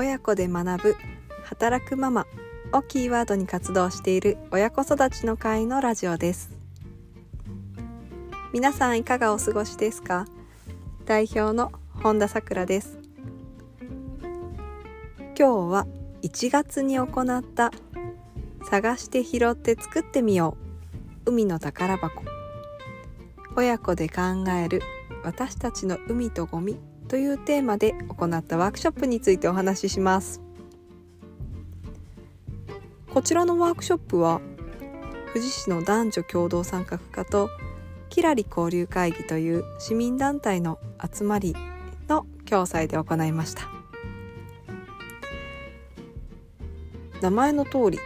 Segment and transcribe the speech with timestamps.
[0.00, 0.96] 親子で学ぶ
[1.42, 2.24] 働くママ
[2.72, 6.52] をキーワードに活動している親子育ちの会のラジオです。
[8.52, 10.26] 皆さんいかがお過ごしですか？
[11.04, 12.96] 代表の本田さくらです。
[15.36, 15.84] 今日は
[16.22, 17.72] 1月に行った
[18.70, 20.56] 探して拾って作ってみよ
[21.26, 22.22] う海の宝箱。
[23.56, 24.80] 親子で考える
[25.24, 26.78] 私たちの海とゴミ
[27.08, 30.42] というテーマで行ったワークショップについてお話しします。
[33.12, 34.40] こちらのワークショップは
[35.32, 37.50] 富士市の男女共同参画課と
[38.10, 40.78] きらり交流会議という市民団体の
[41.12, 41.56] 集まり
[42.08, 43.68] の共催で行いました。
[47.20, 47.98] 名前の通り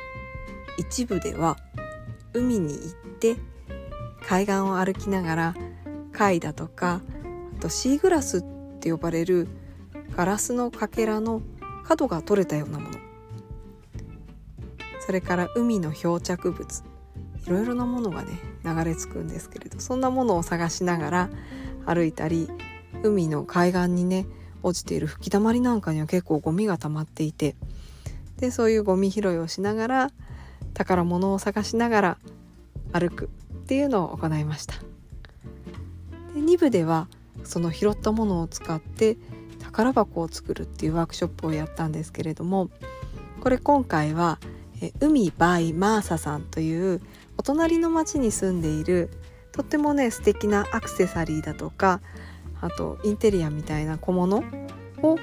[0.79, 1.59] 一部では
[2.33, 3.37] 海に行って
[4.27, 5.55] 海岸を歩きながら
[6.13, 7.03] 貝だとか
[7.59, 8.43] あとシーグラス
[8.83, 9.47] って呼ばれる
[10.17, 11.41] ガラスのかけらの
[11.85, 12.99] 角が取れたようなもの。
[15.07, 16.83] それから海の漂着物。
[17.47, 21.31] いろいろなものがね流れ着くんですけれどそんなものを探しながら
[21.87, 22.49] 歩いたり
[23.03, 24.27] 海の海岸にね
[24.63, 27.57] 落ちている吹き溜まりなんかには結構ゴミが溜まっていて
[28.39, 30.11] でそういうゴミ拾いをしながら
[30.73, 32.19] 宝物を探しながら
[32.93, 33.29] 歩くっ
[33.67, 34.75] ていうのを行いました。
[36.35, 37.09] で2部では
[37.45, 39.17] その拾ったものを使って
[39.61, 42.71] 宝箱を作るっていうワークショップをやったんですけれども
[43.41, 44.39] これ今回は
[45.01, 47.01] 海バイマーサさんという
[47.39, 49.11] お隣の町に住んでいる
[49.53, 52.01] とってもね素敵なアクセサリーだとか
[52.61, 54.43] あとインテリアみたいな小物
[55.03, 55.19] を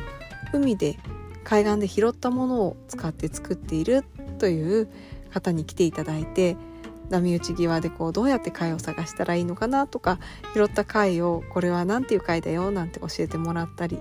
[0.53, 0.97] 海で
[1.43, 4.03] 海岸で拾ったものを使って作っている
[4.37, 4.89] という
[5.33, 6.57] 方に来ていただいて
[7.09, 10.19] 波打ち際でこうどうやって貝を探したらいいのかなとか
[10.53, 13.99] 拾った貝をこれは何ていう貝だよなんて教えてもらったり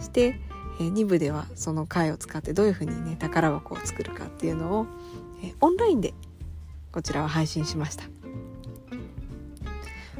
[0.00, 0.40] して
[0.80, 4.86] え2部ではその貝を使ってどういうふうにね宝箱を作るかっていうのを、
[5.42, 6.14] えオンラインで
[6.92, 8.04] こちらは配信しました。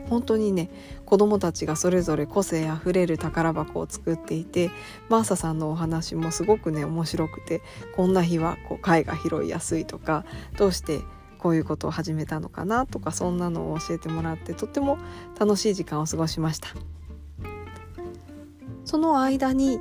[0.09, 0.69] 本当にね
[1.07, 4.71] 子どもたちがそれぞれ個性あふれる宝箱を作っていて
[5.09, 7.63] マーサさんのお話もすごくね面白くて
[7.97, 10.27] こんな日はこう貝が拾いやすいとか
[10.59, 11.01] どうして
[11.45, 14.97] こういうことを始めたのかなとかそんなのを教えてもらってとっても
[15.39, 16.69] 楽しい時間を過ごしました。
[18.87, 19.79] その間に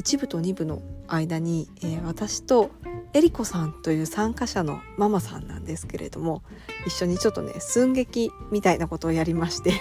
[0.00, 2.72] 1部と2部の間に、えー、私と
[3.12, 6.42] えりこさんという参加者のママさんなんですけれども
[6.84, 9.74] 一緒にちょっとね寸劇みたいなことをやりまして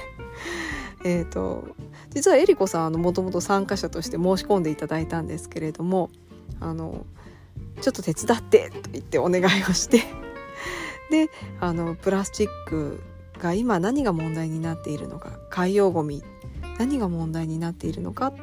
[1.03, 1.69] えと
[2.11, 6.11] 実はえりこさんもともと参加者として申し込んでいただいたんですけれども
[6.59, 7.07] あの
[7.81, 10.03] ちょっと手伝ってと言ってお願いをして
[11.09, 13.01] であのプラスチック
[13.39, 16.23] が今何が問題になっているのか海洋ごみ
[16.77, 18.33] 何が問題になっているのか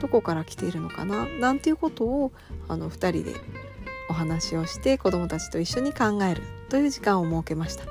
[0.00, 2.32] どこから来ているのかななんていうことを
[2.68, 3.34] あの2人で
[4.08, 7.84] お話をして子どもたちと一緒に考えるという時間を設けました。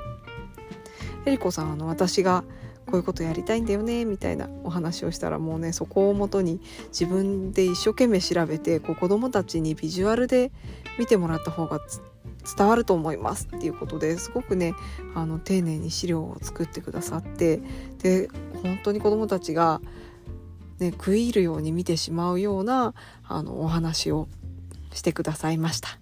[1.24, 2.44] えりこさんあの私が
[2.86, 10.50] こういうことやりたいんだよねみたいなお話をしたらもうねそこをもとに自分で一生懸命調べてこう子どもたちにビジュアルで
[10.98, 11.78] 見てもらった方が
[12.56, 14.74] 伝わると思いますっていうことですごくね
[15.14, 17.60] あの丁寧に資料を作ってくださって
[18.02, 18.28] で
[18.62, 19.80] 本当に子どもたちが
[20.80, 24.28] ね、食い入るように見てしまうようなあのお話を
[24.92, 25.98] してくださいました。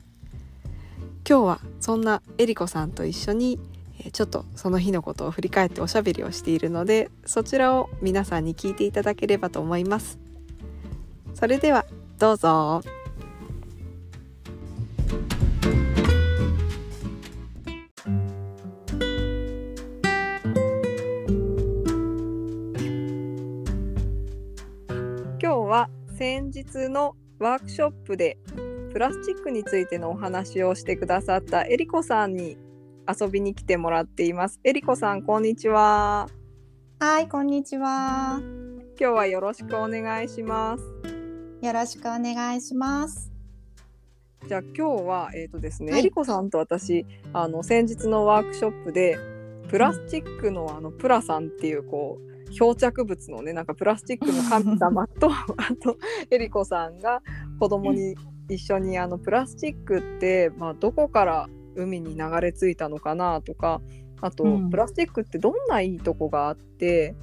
[1.29, 3.61] 今日はそんなえりこさんと一緒に
[4.13, 10.19] ちょっとその日のことを振り返っておしゃべりをしているのでそちらを皆さんに聞いていただければと思います。
[11.35, 11.85] それでは
[12.19, 12.81] どうぞ。
[26.19, 28.39] 先日のワークショップで
[28.93, 32.59] プラスチックについてのお話をしてくださったえりこさんに
[33.09, 34.59] 遊びに来てもらっています。
[34.65, 36.29] えりこさん、こんにちは。
[36.99, 38.41] はい、こんにちは。
[38.41, 40.85] 今日はよろしくお願いします。
[41.65, 43.31] よろしくお願いします。
[44.49, 49.17] じゃあ今日はえっ、ー、とですね、はい、えりこさんと私あの先日のワークショップで
[49.69, 55.97] プラスチックのあのプラさんっていうこう漂着物のねなんかプラスチックの神様と あと
[56.31, 57.23] えりこさんが
[57.59, 58.15] 子供に
[58.49, 63.81] 一緒にあのプラスチックって、まあ、どこから海に流れ着いたのかなとか
[64.21, 67.15] あと、うん、プラスチックってどんないいとこがあって、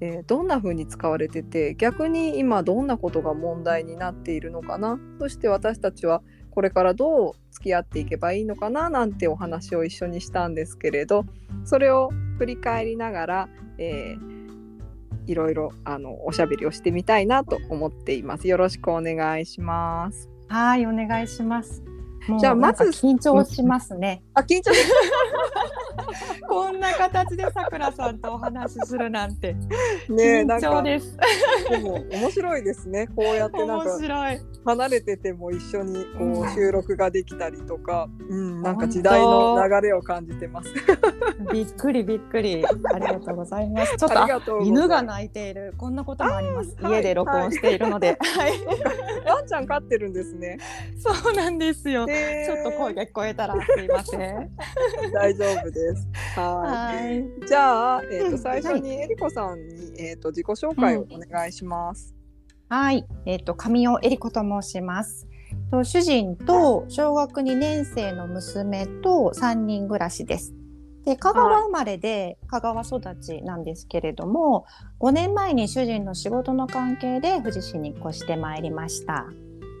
[0.00, 11.24] えー、どんな風に使われてて逆に今どんなことが問題になっているのかなそして私たちはこれからどう付き合っていけばいいのかななんてお話を一緒にしたんですけれど
[11.64, 13.48] それを振り返りながら、
[13.78, 14.39] えー
[15.26, 18.48] いろいろあのおしゃべりをしてみたいなと思っています。
[18.48, 20.28] よろしくお願いします。
[20.48, 21.82] はい、お願いします。
[22.38, 24.22] じゃあまず緊張しますね。
[24.34, 24.84] あ、緊張し
[26.48, 29.54] こんな形でさくらさんとお話しするなんて
[30.08, 31.16] ねえ、なです。
[31.68, 33.06] でも面白いですね。
[33.08, 34.50] こうやってなん面か。
[34.64, 40.70] 離れてても一緒にこううん収録ができたりとか、うん、なんか時代の流れを感じてます。
[41.52, 42.64] びっくりびっくり。
[42.92, 43.96] ありがとうございます。
[43.98, 46.76] ちょっと犬が鳴いているこんなこともあります。
[46.82, 48.52] 家で録音しているので、はい、
[49.26, 50.58] ワンちゃん飼ってるんですね。
[50.98, 52.06] そうなんですよ。
[52.06, 54.50] ちょっと声が聞こえたらすいません。
[55.12, 55.89] 大丈夫です。
[56.36, 57.20] ははい。
[57.20, 57.24] い。
[57.46, 62.14] じゃあ、えっ、うんと最初にえりこさんにえっ、と自己紹介をお願いします。
[62.68, 65.26] はい、えっ、と上尾恵里子と申します。
[65.70, 70.54] と主人と小学2年生の娘と3人暮らしです。
[71.04, 74.66] で香川生まれで香川育ちなんですけれども、
[75.00, 79.26] 5年前に主人の仕事の関係で富士市に越してまいりました。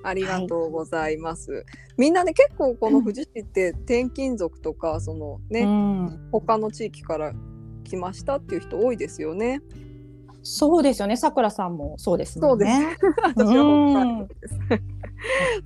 [0.02, 1.64] ありがとうございます。
[1.96, 7.32] みんなね結構この富士市って転勤族とかそのね、うん、他の地域から
[7.84, 9.62] 来ましたっていう人多いですよね。
[10.42, 11.16] そうですよね。
[11.16, 12.96] さくらさんもそうですもんね。
[13.22, 14.58] 私は北海道です。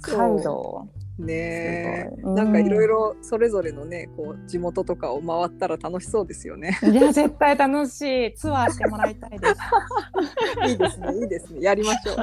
[0.03, 0.89] 北海道。
[1.17, 6.77] ねえ、すごいなんかいろいろそれぞれのねこう地元とかを回ったら楽しそうですよね。
[6.83, 8.35] いや絶対楽しい。
[8.35, 9.55] ツアーしてもらいたいです。
[10.71, 12.17] いいですねいいですねやりましょう。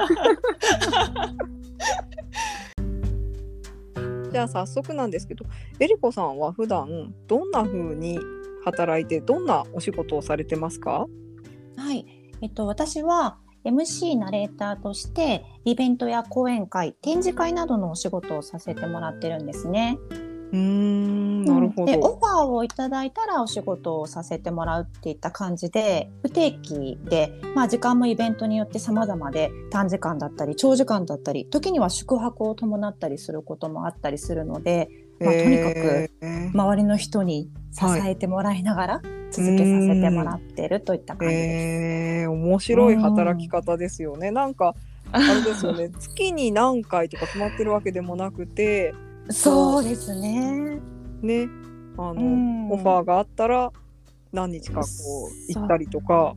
[4.30, 5.44] じゃあ早速なんですけど
[5.78, 8.18] えりこさんは普段どんな風に
[8.64, 11.06] 働いてどんなお仕事をされてますか？
[11.76, 12.06] はい、
[12.42, 19.98] えっと、私は MC ナレーターとしてイベントや講演会展示会などのお仕事をさせてもらってるんですね。
[20.52, 22.16] うーんなるほでオど。
[22.16, 34.90] ファーをいただいたらお仕事をさせてもらうっていった感じで不定期で、まあ、時間もイベントによって様々で短時間だったり長時間だったり時には宿泊を伴ったりすることもあったりするので
[35.22, 36.50] まあとにかくえー。
[36.50, 41.46] 周りの人に支えてもらいながら続けさせてもらってるといった感じです。
[42.24, 42.30] えー。
[42.30, 44.30] 面白い働き方ですよね。
[44.30, 44.74] なんか
[45.12, 45.90] あれですよね。
[45.98, 48.94] 月に何回とか決まってるわけでもなくて
[49.30, 50.80] そうですね。
[51.22, 51.48] ね。
[51.96, 52.70] あの、うん。
[52.70, 53.72] オファーがあったら
[54.32, 54.86] 何日かこ
[55.48, 55.52] う。
[55.52, 56.34] 行ったりとか。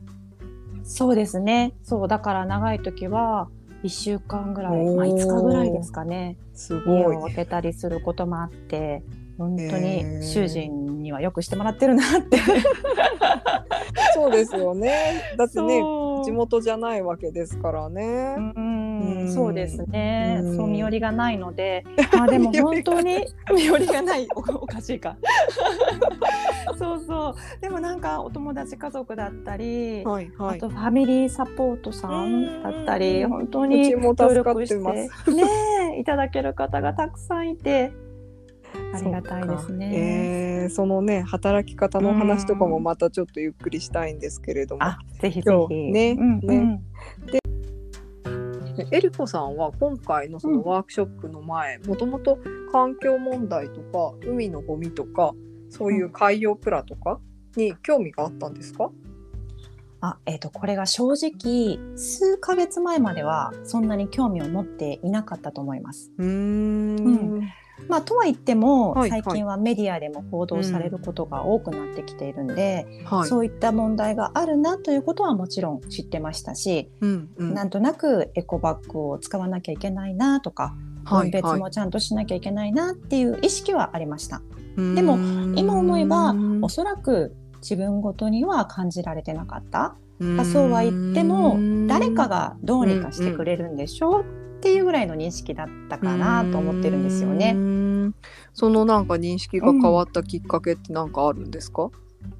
[0.82, 1.74] そうですね。
[1.82, 3.48] そうだから長い時は
[3.82, 6.36] 1週間ぐらい、まあ5日ぐらいですかね。
[6.54, 7.22] す家ごいを。
[7.22, 9.02] 開けたりすることもあって、
[9.38, 12.38] 本当に主人にはよくしてもらってるなって。
[14.14, 15.22] そうですよね。
[15.36, 15.82] だってね
[16.24, 18.34] 地元じゃないわけですからね。
[18.38, 20.40] うんうんそうですね。
[20.42, 21.84] うんそう身寄りがないので、
[22.14, 25.16] ま あでも本当に身寄りがないおおかしいか。
[26.78, 27.60] そうそう。
[27.60, 30.68] でもなんかお友達家族だったり、はいはいあと。
[30.68, 33.98] ファミリーサポートさんだったり、うん本当に協
[34.34, 35.08] 力してね
[35.96, 37.92] えいただける方がたくさんいて
[38.94, 40.62] ありがたいですね。
[40.62, 44.84] えーそのね働き方の話とかもうんまたちょっとゆっくりしたいんですけれども。
[44.84, 46.82] あぜひぜ今ひ日ねうんねうん
[48.90, 52.38] えりこさんは今回のそのワークショップの前もともと
[52.72, 55.34] 環境問題とか海のゴミとか
[55.76, 57.20] そういう海洋プラとか
[57.56, 58.90] に興味があったんですか、
[60.00, 66.10] あえっ、とこれが正直数ヶ月前まではそんなに興味を持っていなかったと思います。
[66.18, 66.96] うーん。
[66.96, 67.40] うん。
[67.88, 73.28] まあとは言っても、はい最近はメディアでも報道されることが多くなってきているんで、はい。
[73.28, 77.54] そういった問題があるなということはもちろん知ってましたし、うんうん。
[77.54, 84.42] なんとなくエコバッグを使わなきゃいけないなとか分別もちゃんとしなきゃいけないなっていう意識はありました。
[84.76, 85.18] でも
[85.56, 89.96] 今思えばおそらく自分ごとには感じられてなかった。
[90.18, 97.52] まあそうは言っても誰かがどうにかしてくれるんでしょうっていうぐらいの認識だったかなと思ってるんですようね。
[97.52, 98.14] ん
[98.54, 101.90] そのなんか認識が変わったきっかけってなんかあるんですか、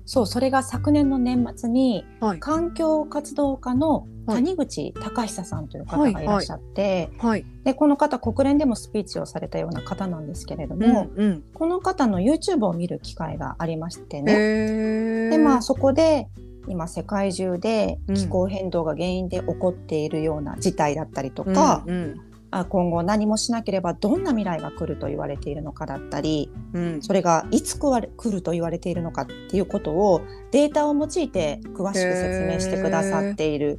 [0.05, 7.45] そうそれが昨年の年末にはい環境活動家の谷口隆久さんという方がいらっしゃって、はい。
[7.65, 11.45] でこの方国連でもスピーチをされたような方なんですけれども、うんうん。
[11.55, 15.31] この方の YouTube を見る機会がありましてね。
[15.31, 16.29] でまあそこで
[16.69, 27.03] 今世界中でうん気候変動が原因で起こっているような事態だったりとか、うんあ今後何もしなければどんな未来が来ると言われているのかだったりうん。
[27.03, 30.23] それがいつ来われ来ると言われているのかっていうことを
[30.53, 33.79] データを用いて詳しく説明してくださっている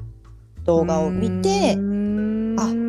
[0.66, 1.78] 動画を見て
[2.60, 2.88] あ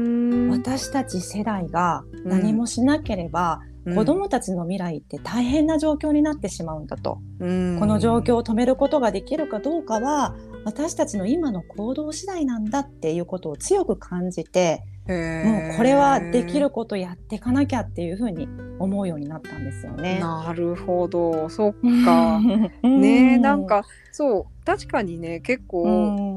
[0.51, 3.61] 私たち世代が何もしなければ、
[3.95, 7.77] 子どもたちの未来って大変な状況になってしまうんだと、うん。
[7.79, 18.47] この状況を止めることができるかどうかは私たちの今の行動次第なんだっていうことを強く感じてもうこれはできることやっていかなきゃっていうふうに
[18.79, 20.19] 思うようになったんですよね。
[20.21, 21.75] なるほどそっ
[22.05, 22.41] か
[22.83, 26.37] ねなんかそう確かにね結構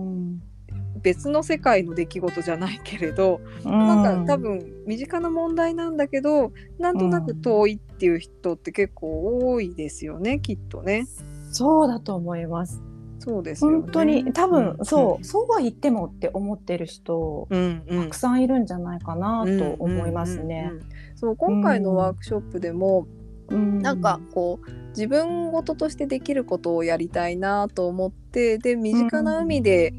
[1.01, 11.07] 別の世界の出来事じゃないけれど、なんか多分身近な問題なんだけどなんとなく遠いっていう人って結構多いですよねきっとね。
[11.51, 12.81] そうだと思います。
[13.21, 20.71] そうです、ね、本当に多分、うん、そう、そうは言ってもって思ってる人、うんうん、たくさんいるんじゃないかなと思いますね。
[21.15, 23.05] そう今回のワークショップでも、
[23.49, 29.93] うん、なんかこう自分事としてできることをやりたいなと思ってで身近な海で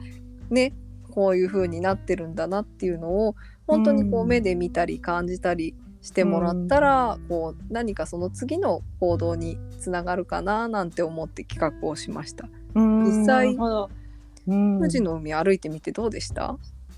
[0.51, 0.75] ね、
[1.13, 3.37] こういう風になってるんだなっていうのを
[3.69, 12.49] 本当にこう目で見たり感じたりしてもらったら、こう何かその次の行動につながるかななんて思って企画をしました。
[12.75, 16.57] 実際富士の海歩いてみてどうでした？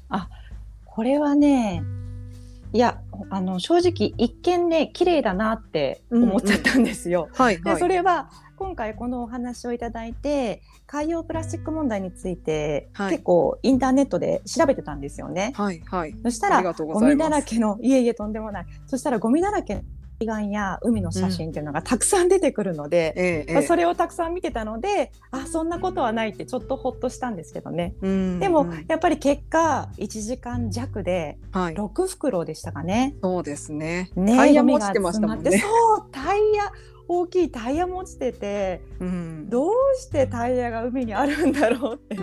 [0.09, 0.29] あ
[0.85, 1.83] これはね
[2.73, 3.01] いや
[3.31, 7.29] あの正直一見ね綺麗だなって思っちゃったんですよ。
[7.35, 15.53] はい、でそれは今回このお話をいただいて海洋プラスチック問題について、はい、結構インターネットで調べてたんですよね。
[15.57, 18.67] はいはい、そしたらゴミだらけのいえいえとんでもない。
[18.87, 19.83] そしたらゴミだらけ
[20.27, 33.17] 海岸や海の写真っていうのがたくさん出てくるので、うん、それをたくさん見てたのであそんなことはないってちょっとほっとしたんですけどね、うん、でもやっぱり結果1時間弱で6袋でしたかね。
[33.23, 34.11] そうですね。
[34.17, 35.59] ねタイヤも落ちてましたもんね。
[35.59, 35.67] そ
[35.97, 36.73] うタイヤ
[37.07, 42.23] 大きいタイヤも落ちてて、うん、どうしてタイヤが海にあるんだろうって、う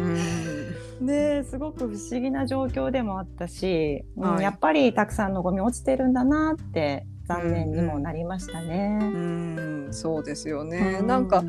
[1.04, 9.00] ん、ですごく不思議な状況でもあったし、はい、やっぱりたくさんのゴミ落ちてるんだなって残念にもなりましたね。
[9.02, 11.44] うん、うん、そうですよね、うん、なんか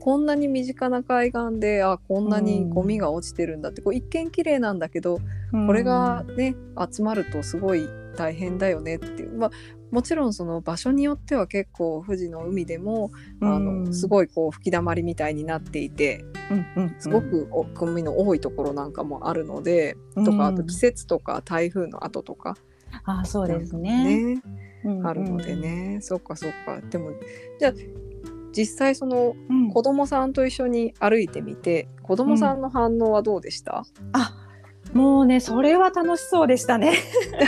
[0.00, 5.18] こんなに身近な海岸であこんなにゴミが落ちてるんだって、こう一見綺麗なんだけど、
[5.66, 6.54] これがね
[6.90, 9.50] 集まるとすごい大変だよねっていう、まあ、
[9.90, 16.24] もちろんその場所によっては結構富士の海でも、あのすごいこう吹きだまりみたいになっていて、
[16.98, 22.56] すごくゴミの多いところなんかもあるので、とかあと季節とか台風の後とか。
[23.04, 24.34] あそうですね。
[24.34, 24.42] ね
[25.04, 26.80] あるのでね、そっかそっか。
[26.80, 27.12] でも
[27.58, 27.72] じゃあ
[28.52, 29.34] 実際その
[29.72, 34.34] 子供さんと一緒に歩いてみて、うん、子供さんの反応はどうでした、うん、あ
[34.92, 36.94] もうねそれは楽しそうでしたね。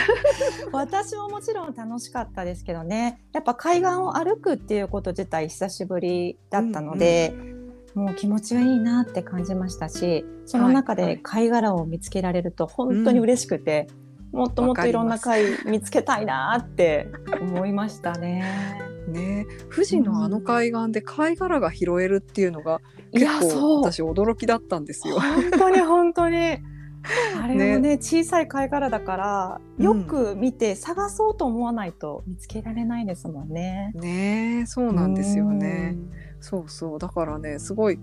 [0.71, 3.23] 私ももちろん楽しかったですけどね。
[3.33, 17.09] やっぱ海岸を歩くっていうこと自体久しぶりだったので、うんうん、もう気持ちがいいなって感じましたしその中で貝殻を見つけられると本当に嬉しくて、うん、もっともっといろんな貝見つけたいなって
[17.41, 18.43] 思いましたね。
[19.07, 19.45] ね。
[19.73, 25.19] 富士のあの海岸で貝殻が拾えるっていうのが結構私驚きだったんですよ。
[25.19, 26.59] 本当に本当に。
[27.41, 33.91] あれもね、ね、小さい貝殻だからよく見て探そうと思わないと見つけられないですもんね。
[33.95, 35.97] ねそうなんですよね。
[36.39, 36.99] そうそう。
[36.99, 37.99] だからねすごい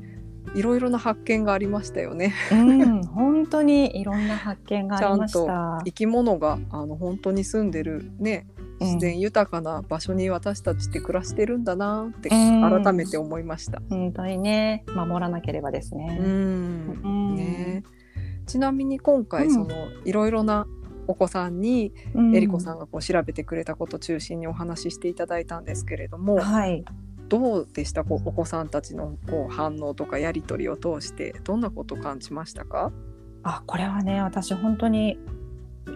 [0.55, 2.35] いろいろな発見がありましたよね。
[2.52, 5.38] うん、本当にいろんな発見がありました。
[5.38, 8.47] ちゃんと生き物があの本当に住んでるね
[8.81, 13.83] 自然豊かな場所に私たちって暮らしてるんだなって改めて思いました。
[13.88, 16.19] 本当にね守らなければですね。
[16.21, 17.83] うんね
[18.47, 19.69] ちなみに今回その、
[20.07, 20.67] いろいろな
[21.07, 21.93] お子さんに、
[22.35, 26.83] えりこさんがこう調べてくれたこと中心にお話ししていただいたんですけれども、はい、
[27.29, 28.01] どうでした？
[28.01, 32.91] お子さんたちのこう反応とかやり取りを通してどんなことを感じましたか？
[33.43, 35.19] あこれはね私本当に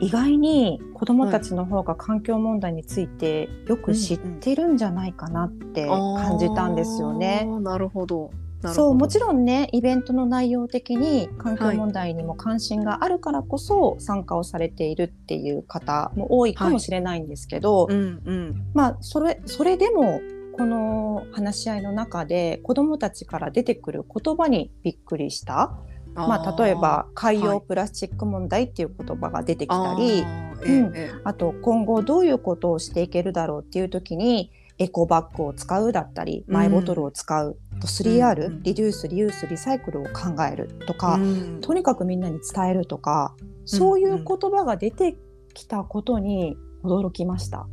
[0.01, 7.43] 意外に子どもたちの方が環境問題についてよく知ってるんじゃないかなって感じたんですよね。
[7.47, 8.31] うんうん、なるほど。
[8.73, 20.21] そうもちろんねイベントの内容的に環境問題にも関心があるからこそ参加をされているっていう方も多いかもしれないんですけど、はいうんうん、まあそれそれでも
[20.53, 25.73] この話し合いの中で子どもたちから出てくる言葉にびっくりした。
[26.15, 45.17] まあ、例えば海洋プラスチック問題っていう言葉が出てきたり、はいうん、あと今後どういうことをしていけるだろうっていう時にエコバッグを使うだったりマイボトルを使う、と 3R、うん、リデュースリユースリサイクルを考えるとか、うん、とにかくみんなに伝えるとか、そういう言葉が出て
[45.55, 47.67] きたことに驚きました。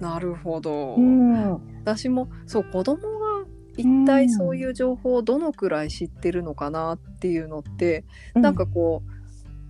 [0.00, 1.52] なるほど、うん、
[1.84, 2.98] 私もそう子供
[3.76, 9.16] 一体そういう情報をどのくらい知ってるのかなっていうのって、うん、なんかこう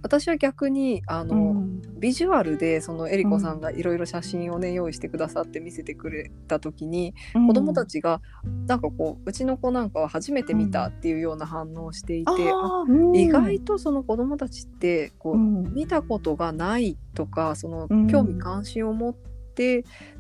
[0.07, 1.83] 私は逆にあの、うん。
[1.99, 7.15] ビジュアルでそのえりこさんがいろいろ写真をね用意してくださって見せてくれた時に、
[7.49, 8.21] 子供たちが
[8.67, 12.31] なんかこううちの子なんかは初めて見たっていうような反応をしていて、
[13.15, 15.75] 意外とその子供たちってこう、うん。
[15.75, 18.07] 見たことがないとかそのうん。
[18.07, 19.36] 興味関心を持って、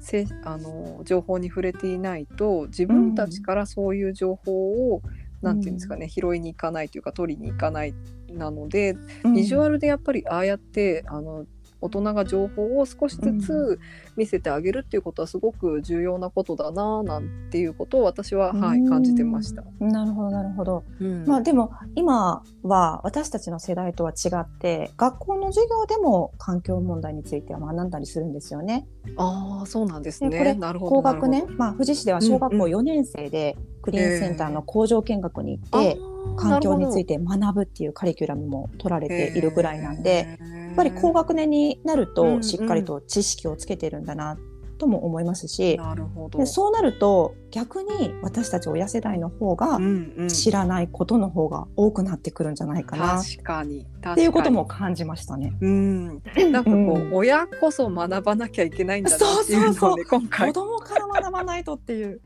[0.00, 5.02] せあの情報に触れていないと自分たちからそういう情報を、
[5.42, 7.94] なんていうんですかね拾いに行かないというか取りに行かない
[8.30, 8.96] なので、
[9.34, 11.46] ビジュアルでやっぱりああやってあの
[11.80, 13.80] 大人が情報を少しずつ
[14.16, 19.62] 見せてあげるっていうことはすごく重要なことだななんていうことを私は、はい、感じてました。
[19.80, 20.84] うんなるほどなるほど。
[21.00, 28.86] うんまあでも今は私たちの世代とは違って学校の授業でも環境問題については学んだりするんですよね。
[29.16, 30.30] ああそうなんですね。
[30.30, 35.98] でこれ高学年、まあ、富士市では小学校うんうん4年生でクリーンセンターの工場見学に行どって、
[36.36, 42.40] 環境についてて学ぶっていうカリキュラムも取られているぐらいなんで、やっぱり高学年になるうんうん。
[42.40, 44.36] としっかりと知識をつけてるんだな
[44.78, 46.38] とも思いますし、なるほど。
[46.38, 50.28] でそうなると逆に私たち親世代の方がうんうん。
[50.28, 53.20] 知らないことの方が多くなってくるんじゃないかな。
[53.20, 55.54] っていうことも感じましたね。
[55.60, 56.06] うん。
[56.52, 60.04] なんかこう、うん親こそ学ばなきゃいけないんだなっていうのをねそうそう。
[60.04, 60.48] 今回。
[60.48, 62.20] 子供から学ばないとっていう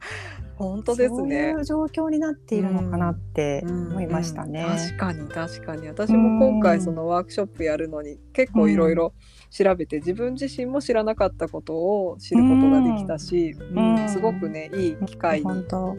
[0.61, 3.89] 本当ですそうねいう状況になっているのかなってうん。
[3.89, 4.63] 思いましたね。
[4.63, 5.89] うん確かに確かに。
[5.89, 9.15] 私も今回そのワークショップやるのに結構いろいろ
[9.51, 14.03] 調べて自分自身も知らなかったことを知ることができたし、うん。
[14.03, 14.09] うん。
[14.09, 15.47] すごくねいい機会に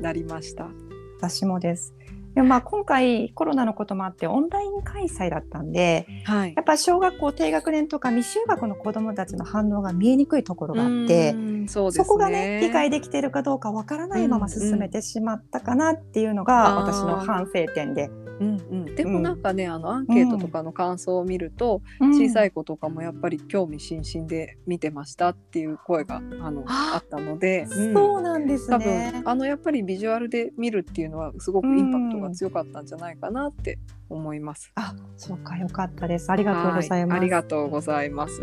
[0.02, 0.70] なりました。
[1.18, 1.96] 私もです。
[2.36, 6.54] でもまあ今回コロナのこともあってオンライン開催だったんではい。
[6.56, 18.10] やっぱ小学校低学年とか未就学の子どもたちの反応が見えにくいところがあって、うんそうですそこがね理解できているかどうかわからないまま進めてしまったかなっていうのがうんうん私の反省点で、
[18.42, 27.94] うんうん、でもなんかね、あのアンケートとかの感想を見ると、小さい、い子とかもやっぱり興味津々で見てましたっていう声があのああったので、うん。
[27.94, 29.30] そうなんです多ね分。
[29.30, 34.72] あのやっぱりビジュアルで見るっていうのはすごくインパクトが強かったんじゃないかなって思います。
[34.76, 36.32] あ、そうか、よかったです。
[36.32, 37.12] ありがとうございます。
[37.12, 38.40] はありがとうございます。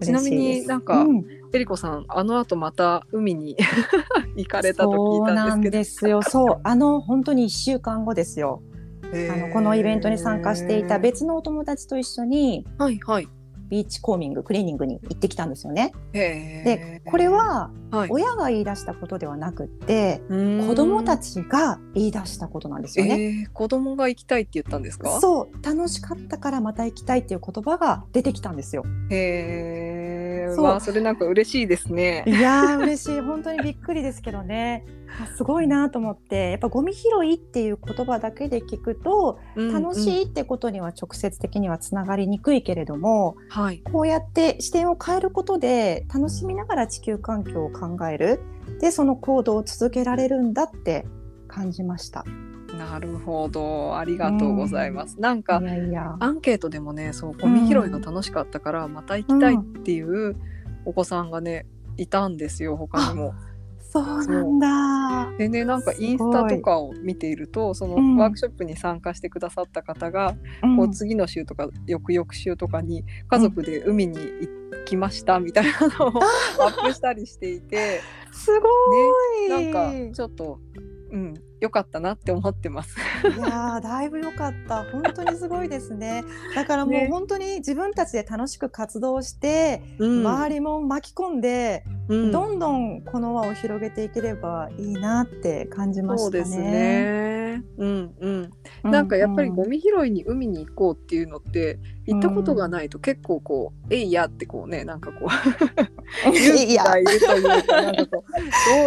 [0.00, 3.56] ち嬉なみになんか、うんえりこさんあの後また海に
[4.36, 6.18] 行かれたと聞いたなんんですけど。
[6.18, 6.44] ですよ。
[6.44, 8.62] そう、あの本当に一週間後ですよ。
[9.04, 13.28] あのこのイベントに参加していた別のお友達と一緒にはいはい。
[13.68, 15.92] ビーチコーミング、クリーニングに行ってきたんですよね。
[16.12, 23.22] で、これははい、親が言い出したことではなくって、子子供たちが言い出したことなんですよね。
[23.22, 25.20] えー、子供が行きたいって言ったんですか？
[25.20, 28.84] そう、楽しかったからまた行きたいっていう言葉が出てきたんですよ。
[29.10, 29.85] へ
[30.52, 30.80] えそう。
[30.80, 32.24] それなんか嬉しいですね。
[32.26, 33.20] いやー嬉しい。
[33.20, 34.84] 本当にびっくりですけどね。
[35.22, 36.50] あすごいなと思って。
[36.50, 43.82] やっぱゴミ拾いっていう言葉だけで聞くと楽しい、いってことには直接的にはつながりにくいけれどもはい。
[43.92, 48.40] こうやって視点を変えることで楽しみながら地球環境を考える。
[48.80, 51.06] でその行動を続けられるんだって
[51.48, 52.24] 感じました。
[52.78, 53.96] なるほど。
[53.96, 56.16] ありがとうございます、なんかいやいや。
[56.20, 60.36] アンケートでもねそうゴミ拾いが楽しかったからまた行きたいっていう
[60.84, 63.34] お子さんがねいたんですよ他にも。
[63.88, 65.38] そうなんだ。
[65.38, 68.16] でねなんかインスタとかを見ているとそのうん。
[68.16, 70.76] ワークショップに参加してくださった方が、うん。
[70.76, 74.50] こう次の週とか翌々週とかに家族で海に行
[74.84, 76.22] きましたみたいなのを
[76.62, 78.00] アップしたりしていて、
[78.32, 78.68] すご
[79.46, 79.48] い。
[79.48, 80.60] ね、なんかちょっと、
[81.12, 82.96] うん、良かったなって思ってます。
[83.24, 96.44] いやーだいぶ良かった本当にすごいですね だからもうね本当に自分たちで楽しく活動して、うん周りも巻き込んで、うんどんどんこの輪を広げていければいいなって感じましたね。
[96.44, 97.45] そうですね。
[97.76, 98.50] うんうん。
[98.84, 108.24] うなんかやっぱりゴミミ拾いに海に行こうっていうのって行ったことがないと結構こう「えいや」ってこうねなんかこう勇気 いやがいるというかなんかこ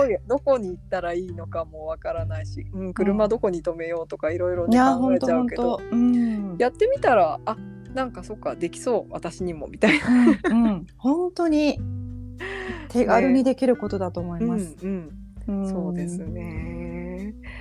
[0.06, 7.58] うどどこに行ったらいいのかもわからないし、うん、車どこに止めようとかいろいろ考えちゃうけど当うんやってみたらあ
[7.94, 10.08] なんかそっかできそう私にもみたいな。
[10.50, 11.80] うんうん本当に
[12.90, 14.76] 手軽にできることだと思います。
[14.82, 14.90] うん
[15.48, 16.99] うんうん、そうですね。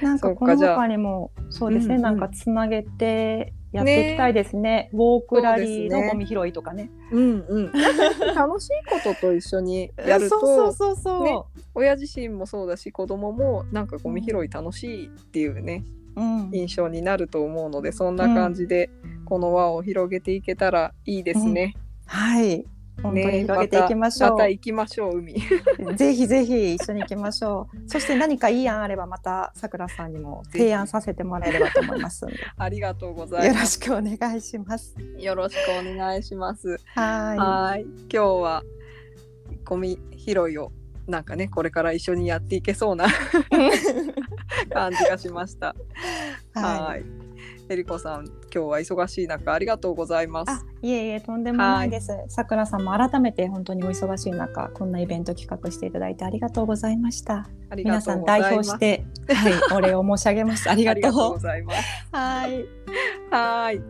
[0.03, 4.89] なんかこの他にもそうですね、うんうんなんかつなげてやっていきたいですね。
[4.93, 6.91] ウォークラリーのゴミ拾いとかね。
[7.13, 7.73] うんうん。
[8.35, 10.41] 楽しいことと一緒にやると。
[10.41, 11.25] そうそうそうそう。
[11.25, 11.39] ね
[11.75, 15.85] 親自身もそうだし子供もなんかゴミ拾い楽しいっていうね
[16.17, 18.91] うん、印象になると思うのでそんな感じで
[19.25, 21.77] この輪を広げていけたらいいですね。
[22.07, 22.65] はい。
[23.03, 24.31] 本当に広げていきましょう。
[24.33, 25.35] また行きましょう海。
[25.97, 27.89] ぜひぜひ一緒に行きましょう。
[27.89, 33.79] そして何かいい案あればまたさくらさんにも提案させてもらえればと思います ありがとうございます。
[33.87, 34.95] よろしくお願いします。
[35.19, 36.79] よろしくお願いします。
[36.95, 37.83] はい。
[37.83, 38.63] 今日は
[39.65, 40.73] ゴミ拾いを
[41.07, 43.07] なんかねこれから一緒にやっていけそうな
[44.71, 45.75] 感じがしました。
[46.55, 47.29] はい
[47.71, 48.27] えりこさん、
[48.59, 50.67] 今日は忙しい中ありがとうございます。
[50.83, 52.11] いえいえ、とんでもないです。
[52.27, 57.49] さくらさんも改めて本当にお忙しい中、こんなイベント企画していただいてありがとうございました。
[57.77, 60.69] 皆さん代表して、 はい、お礼を申し上げます。
[60.69, 62.09] ありがとうございます。
[62.11, 62.65] はい。
[63.31, 63.81] はい。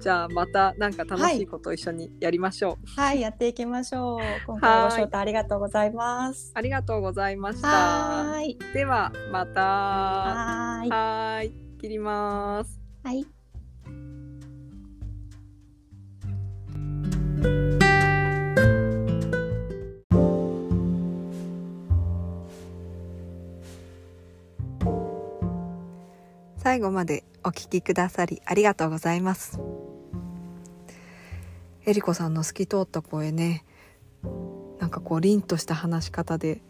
[0.00, 3.00] じゃあまたなんか楽しいこと一緒にやりましょう。
[3.00, 4.20] はい、はい、やっていきましょう。
[4.46, 6.50] 今回ご招待ありがとうございます。
[6.54, 7.68] ありがとうございました。
[7.68, 8.56] はい。
[8.72, 9.60] ではまた。
[9.60, 10.88] はい。
[10.88, 11.52] はい。
[11.78, 12.80] 切ります。
[13.02, 13.33] はい。
[26.74, 29.60] 最後までお聞きくださりありがとうございます。
[31.86, 33.64] えりこさんの透き通った声ね、
[34.80, 36.60] なんかこう凛とした話し方で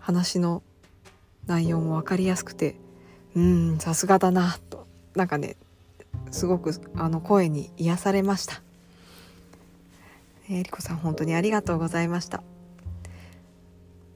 [0.00, 0.64] 話の
[1.46, 2.74] 内容も分かりやすくて、
[3.36, 5.54] うん、さすがだなと、なんかね、
[6.32, 8.60] すごくあの声に癒されました。
[10.50, 12.42] えりこさん本当にありがとうございました。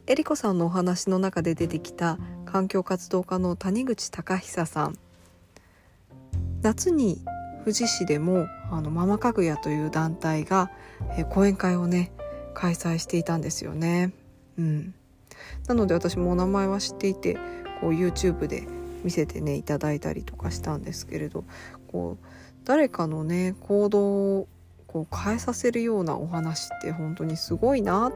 [0.08, 4.98] えりこさんのお話の中で出てきた環境活動家の谷口隆久さん
[6.62, 7.22] 夏に
[7.60, 10.70] 富士市でもあのママかぐやという団体が、
[11.16, 12.12] え講演会をね
[12.54, 14.12] 開催していたんですよね。
[14.58, 14.94] うん、
[15.66, 17.34] なので私もお名前は知っていて
[17.80, 18.66] こう YouTube で
[19.04, 21.44] 見せてねいただいたりとかしたんですけれど
[21.88, 22.26] こう
[22.64, 24.48] 誰かのね行動を
[24.86, 28.12] こう変えさせるようなお話って本当にすごいなっ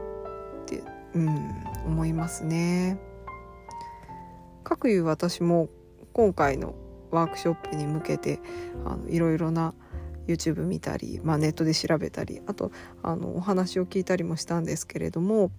[0.65, 1.53] て、うん、
[1.87, 2.99] 思いますね。
[4.63, 5.69] かくいう私も
[6.13, 6.75] 今回の
[7.11, 8.39] ワークショップに向けて
[8.85, 9.73] あのいろいろな
[10.27, 12.71] YouTube 見たり、まあ、ネットで調べたりあと
[13.03, 15.51] あのお話を聞いたりもしたんですけれども、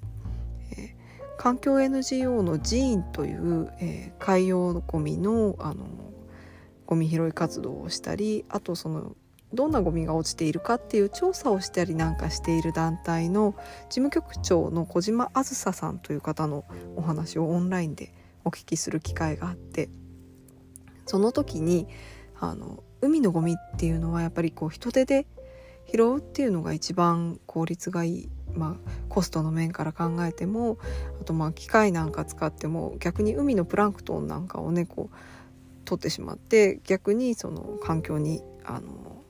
[0.73, 5.87] えー、環境 NGO の寺院という、えー、海洋ゴミのあの
[6.87, 9.17] ゴミ拾い活動をしたりあとその
[9.53, 13.55] どんなゴミが落ちているかっていう調査をしたりなんかしている団体の
[13.89, 16.65] 事務局長の小島あずささんという方の
[16.97, 18.13] お話をオンラインで
[18.45, 19.89] お聞きする機会があって
[21.07, 21.87] その時に
[22.39, 25.27] あの海のゴミっていうのはやっぱりこう人手で
[25.91, 30.79] 拾うっていうのが一番効率がいい、まあ、コストの面から考えても
[31.21, 35.17] あとまあ機械なんか使っても逆に海のプランクトンなんかをねこう
[35.85, 39.23] 取ってしまって逆にその環境にあの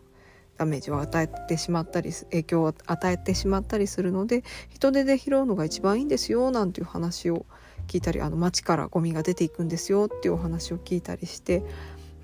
[0.56, 7.44] ダメージを与えてしまったり影響を与えてしまったりするので人手で拾うのが一番いいんですよなんていう話を
[7.86, 11.62] 聞いたりあの街からゴミが出ていくんですよっていうお話を聞いたりして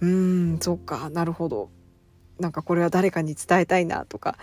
[0.01, 1.70] うーんそっかなるほど。
[2.38, 4.37] なんかこれは誰かに伝えたいなとか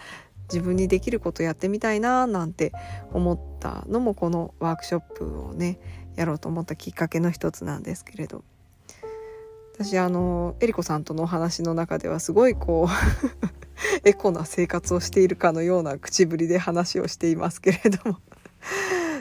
[0.43, 2.71] 自分にできることやってみたいななんて
[3.11, 5.79] 思ったのもこのワークショップをね
[6.15, 8.43] やろうと思ったきっかけの一つなんですけれど。
[9.73, 13.47] 私あのえりこさんとのお話の中ではすごいこう
[14.03, 18.19] エコな生活をしているかのような口ぶりで話をしていますけれども。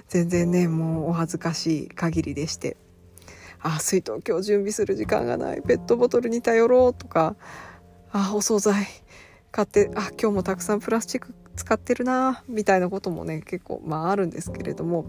[0.09, 2.77] 全然ねもうお恥ずかしい限りでして。
[3.61, 5.63] あ水筒今日準備する時間がない。
[5.63, 7.37] ペットボトルに頼ろうとか。
[8.11, 8.87] あお惣菜。
[9.51, 12.43] 買ってあ今日もたくさんプラスチック使ってるな。
[12.49, 15.05] みたいなこともね結構まああるんですけれども。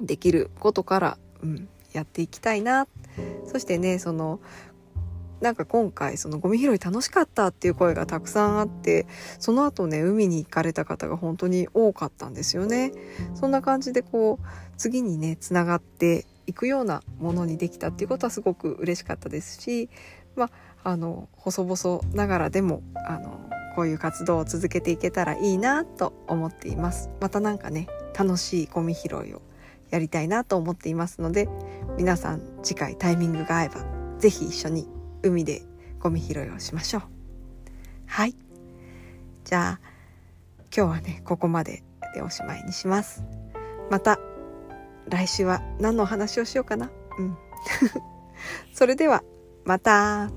[0.00, 2.88] できることから、うん、やっていきたいな。
[3.44, 4.40] そしてねその
[5.40, 9.06] なんか今回そのゴミ拾い楽しかったっていう声がたくさんあって
[9.38, 12.92] その後ね海に行かれた方が本当に多かったんですよね。
[13.34, 19.88] そんな感じでこう次にねつながっていくようなものにできたっていうことはすごく嬉しかったですし
[20.36, 20.50] ま
[20.84, 23.40] ああの細々ながらでもあの
[23.76, 27.10] こういう活動を続けていけたらいいなと思っています。
[27.20, 27.86] またなんかね
[28.18, 29.42] 楽しいゴミ拾いを
[29.90, 31.48] やりたいなと思っていますので
[31.96, 33.84] 皆さん次回タイミングが合えば
[34.18, 35.62] 是非一緒に海で
[35.98, 37.02] ゴミ拾いをしましょう。
[38.06, 38.34] はい。
[39.44, 39.90] じゃあ
[40.74, 41.82] 今日はねここまで
[42.14, 43.24] でおしまいにします。
[43.90, 44.18] また
[45.08, 46.90] 来週は何のお話をしようかな。
[47.18, 47.36] うん。
[48.72, 49.22] それでは
[49.64, 50.30] また。